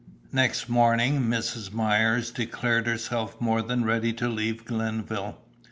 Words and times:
Next 0.31 0.67
morning 0.67 1.21
Mrs. 1.27 1.71
Myers 1.71 2.31
declared 2.31 2.87
herself 2.87 3.39
more 3.39 3.61
than 3.61 3.85
ready 3.85 4.13
to 4.13 4.27
leave 4.27 4.65
Glenville. 4.65 5.37